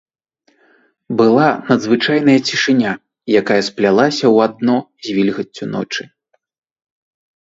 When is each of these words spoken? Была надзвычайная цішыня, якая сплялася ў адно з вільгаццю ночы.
Была 1.19 1.49
надзвычайная 1.67 2.35
цішыня, 2.49 2.93
якая 3.43 3.61
сплялася 3.69 4.23
ў 4.35 4.49
адно 4.49 4.77
з 5.09 5.15
вільгаццю 5.19 5.65
ночы. 5.75 6.03